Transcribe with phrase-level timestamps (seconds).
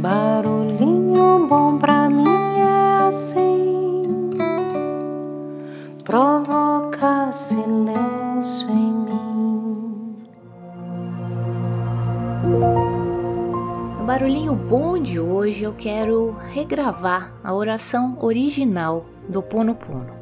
[0.00, 2.24] Barulhinho bom pra mim
[2.56, 4.30] é assim,
[6.02, 10.16] provoca silêncio em mim.
[13.98, 20.14] No barulhinho bom de hoje eu quero regravar a oração original do Pono Pono.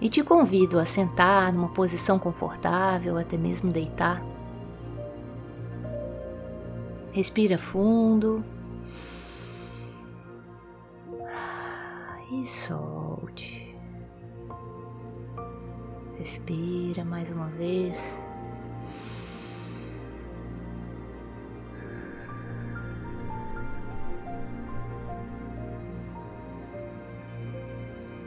[0.00, 4.29] E te convido a sentar numa posição confortável, até mesmo deitar.
[7.12, 8.44] Respira fundo.
[12.32, 13.76] E solte.
[16.16, 18.22] Respira mais uma vez.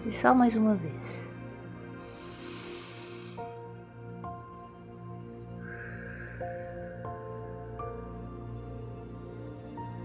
[0.05, 1.32] E só mais uma vez.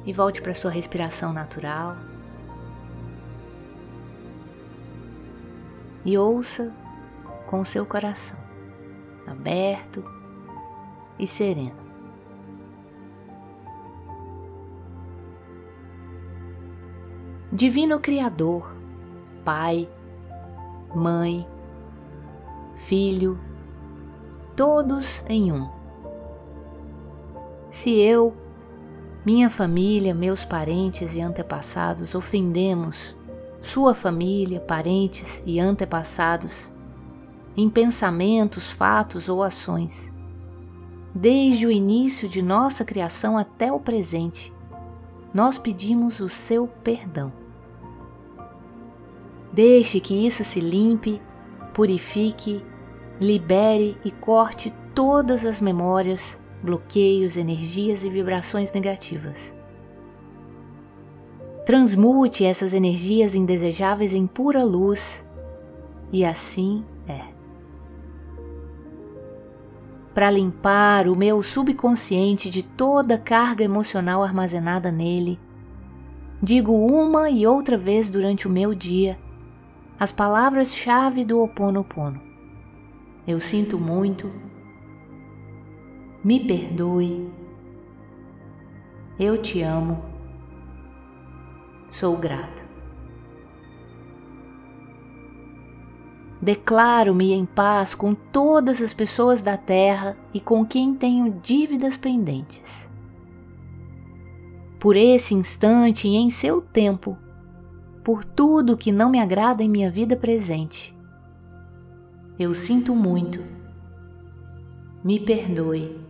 [0.08, 1.94] E volte para sua respiração natural.
[6.02, 6.74] E ouça
[7.46, 8.38] com o seu coração
[9.26, 10.02] aberto
[11.18, 11.76] e sereno.
[17.52, 18.74] Divino Criador,
[19.44, 19.86] Pai,
[20.94, 21.46] Mãe,
[22.76, 23.38] Filho,
[24.56, 25.68] todos em um.
[27.70, 28.47] Se eu,
[29.28, 33.14] minha família, meus parentes e antepassados ofendemos
[33.60, 36.72] sua família, parentes e antepassados
[37.54, 40.10] em pensamentos, fatos ou ações.
[41.14, 44.50] Desde o início de nossa criação até o presente,
[45.34, 47.30] nós pedimos o seu perdão.
[49.52, 51.20] Deixe que isso se limpe,
[51.74, 52.64] purifique,
[53.20, 59.54] libere e corte todas as memórias bloqueios, energias e vibrações negativas.
[61.64, 65.24] Transmute essas energias indesejáveis em pura luz,
[66.10, 67.20] e assim é.
[70.14, 75.38] Para limpar o meu subconsciente de toda carga emocional armazenada nele,
[76.42, 79.18] digo uma e outra vez durante o meu dia
[80.00, 82.20] as palavras-chave do Ho Oponopono.
[83.26, 84.32] Eu sinto muito,
[86.22, 87.30] me perdoe,
[89.20, 90.02] eu te amo,
[91.90, 92.66] sou grato.
[96.42, 102.90] Declaro-me em paz com todas as pessoas da terra e com quem tenho dívidas pendentes.
[104.78, 107.16] Por esse instante e em seu tempo,
[108.04, 110.96] por tudo que não me agrada em minha vida presente,
[112.38, 113.40] eu sinto muito.
[115.02, 116.07] Me perdoe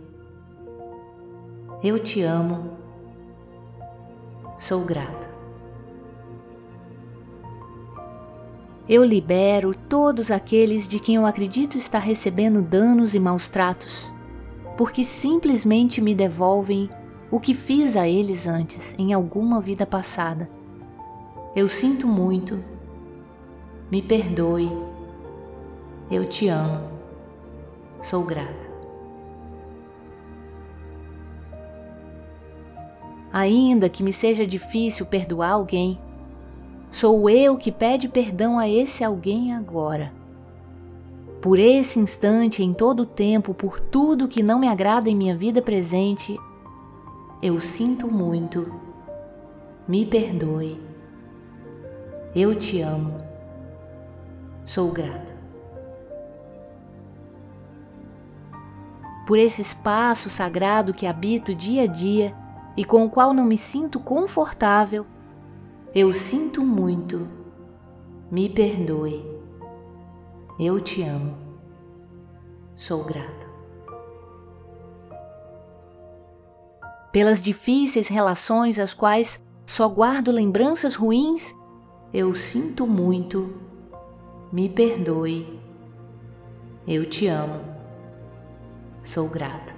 [1.83, 2.77] eu te amo.
[4.59, 5.29] Sou grata.
[8.89, 14.11] Eu libero todos aqueles de quem eu acredito estar recebendo danos e maus tratos,
[14.77, 16.91] porque simplesmente me devolvem
[17.31, 20.51] o que fiz a eles antes, em alguma vida passada.
[21.55, 22.65] Eu sinto muito.
[23.91, 24.71] Me perdoe.
[26.11, 26.89] Eu te amo.
[28.01, 28.78] Sou grata.
[33.33, 35.99] Ainda que me seja difícil perdoar alguém,
[36.91, 40.13] sou eu que pede perdão a esse alguém agora.
[41.41, 45.37] Por esse instante, em todo o tempo, por tudo que não me agrada em minha
[45.37, 46.37] vida presente,
[47.41, 48.73] eu sinto muito.
[49.87, 50.81] Me perdoe.
[52.35, 53.15] Eu te amo.
[54.65, 55.39] Sou grata.
[59.27, 62.35] Por esse espaço sagrado que habito dia a dia,
[62.79, 65.05] e com o qual não me sinto confortável,
[65.93, 67.29] eu sinto muito.
[68.31, 69.21] Me perdoe.
[70.61, 71.37] Eu te amo.
[72.77, 73.49] Sou grata.
[77.11, 81.53] Pelas difíceis relações às quais só guardo lembranças ruins,
[82.15, 83.55] eu sinto muito.
[84.53, 85.61] Me perdoe.
[86.87, 87.61] Eu te amo.
[89.03, 89.78] Sou grata.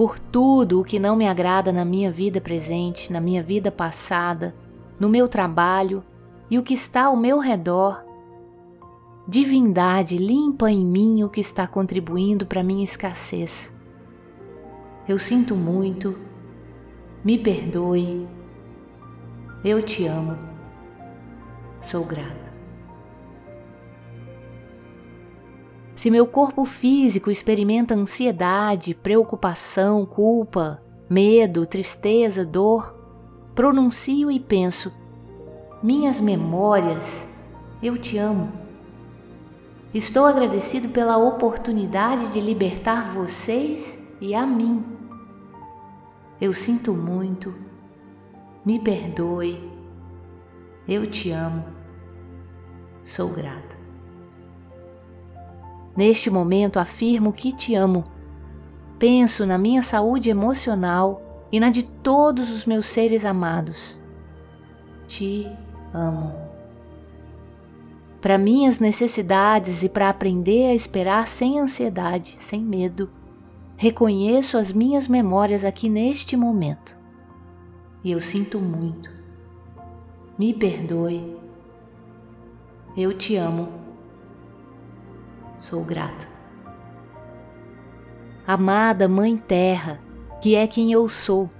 [0.00, 4.54] Por tudo o que não me agrada na minha vida presente, na minha vida passada,
[4.98, 6.02] no meu trabalho
[6.50, 8.02] e o que está ao meu redor.
[9.28, 13.70] Divindade, limpa em mim o que está contribuindo para minha escassez.
[15.06, 16.18] Eu sinto muito,
[17.22, 18.26] me perdoe,
[19.62, 20.38] eu te amo,
[21.78, 22.39] sou grata.
[25.94, 32.94] Se meu corpo físico experimenta ansiedade, preocupação, culpa, medo, tristeza, dor,
[33.54, 34.92] pronuncio e penso:
[35.82, 37.28] minhas memórias,
[37.82, 38.52] eu te amo.
[39.92, 44.84] Estou agradecido pela oportunidade de libertar vocês e a mim.
[46.40, 47.52] Eu sinto muito,
[48.64, 49.68] me perdoe,
[50.86, 51.64] eu te amo,
[53.04, 53.79] sou grata.
[55.96, 58.04] Neste momento afirmo que te amo.
[58.98, 63.98] Penso na minha saúde emocional e na de todos os meus seres amados.
[65.06, 65.46] Te
[65.92, 66.32] amo.
[68.20, 73.10] Para minhas necessidades e para aprender a esperar sem ansiedade, sem medo,
[73.76, 76.98] reconheço as minhas memórias aqui neste momento.
[78.04, 79.10] E eu sinto muito.
[80.38, 81.36] Me perdoe.
[82.96, 83.79] Eu te amo
[85.60, 86.26] sou grata.
[88.46, 90.00] Amada Mãe Terra,
[90.40, 91.50] que é quem eu sou,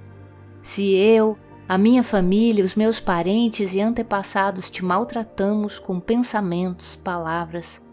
[0.62, 1.38] se eu,
[1.68, 7.84] a minha família, os meus parentes e antepassados te maltratamos com pensamentos, palavras,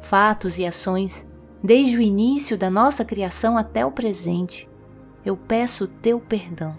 [0.00, 1.28] fatos e ações,
[1.62, 4.68] desde o início da nossa criação até o presente,
[5.24, 6.76] eu peço teu perdão.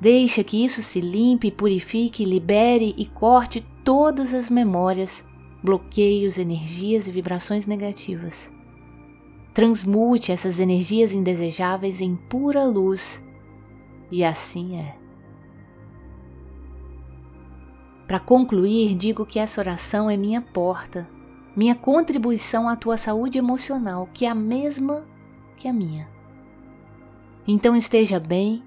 [0.00, 5.24] Deixa que isso se limpe, purifique, libere e corte todas as memórias
[5.62, 8.52] bloqueios, energias e vibrações negativas.
[9.52, 13.24] Transmute essas energias indesejáveis em pura luz,
[14.10, 14.96] e assim é.
[18.06, 21.08] Para concluir, digo que essa oração é minha porta,
[21.54, 25.06] minha contribuição à tua saúde emocional, que é a mesma
[25.56, 26.08] que a minha.
[27.46, 28.62] Então esteja bem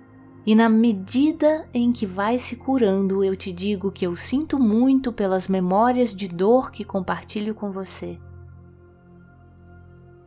[0.45, 5.13] e na medida em que vai se curando, eu te digo que eu sinto muito
[5.13, 8.17] pelas memórias de dor que compartilho com você.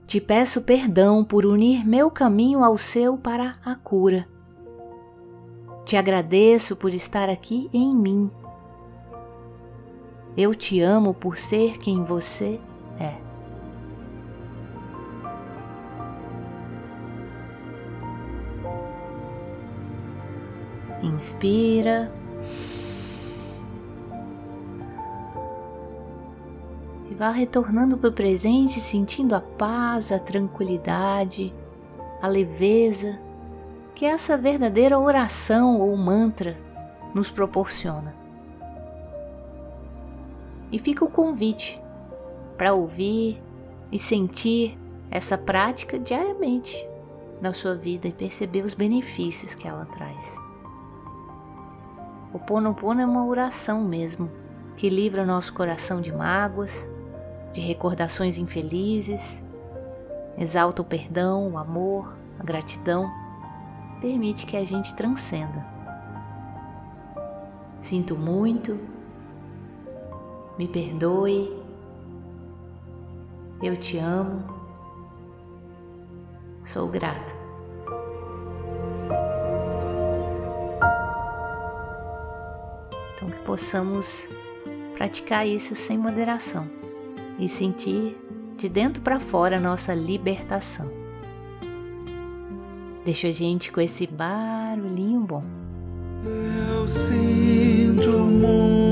[0.06, 4.28] Te peço perdão por unir meu caminho ao seu para a cura.
[5.84, 8.30] Te agradeço por estar aqui em mim.
[10.36, 12.60] Eu te amo por ser quem você
[13.00, 13.23] é.
[21.06, 22.12] Inspira.
[27.10, 31.54] E vá retornando para o presente, sentindo a paz, a tranquilidade,
[32.20, 33.18] a leveza
[33.94, 36.58] que essa verdadeira oração ou mantra
[37.14, 38.14] nos proporciona.
[40.72, 41.80] E fica o convite
[42.56, 43.40] para ouvir
[43.92, 44.76] e sentir
[45.10, 46.76] essa prática diariamente
[47.40, 50.43] na sua vida e perceber os benefícios que ela traz.
[52.34, 54.28] O Ponopono é uma oração mesmo,
[54.76, 56.90] que livra nosso coração de mágoas,
[57.52, 59.44] de recordações infelizes,
[60.36, 63.08] exalta o perdão, o amor, a gratidão,
[64.00, 65.64] permite que a gente transcenda.
[67.80, 68.80] Sinto muito,
[70.58, 71.56] me perdoe,
[73.62, 74.42] eu te amo,
[76.64, 77.33] sou grata.
[83.54, 84.28] Possamos
[84.94, 86.68] praticar isso sem moderação
[87.38, 88.16] e sentir
[88.56, 90.90] de dentro para fora nossa libertação.
[93.04, 95.44] Deixa a gente com esse barulhinho bom.
[96.24, 98.83] Eu sinto muito.